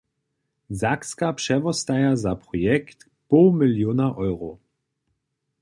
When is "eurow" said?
4.17-4.57